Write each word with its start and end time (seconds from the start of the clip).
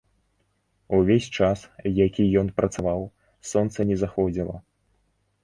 Увесь 0.99 1.27
час, 1.39 1.59
які 2.05 2.23
ён 2.43 2.47
працаваў, 2.61 3.05
сонца 3.53 3.79
не 3.93 4.01
заходзіла. 4.07 4.57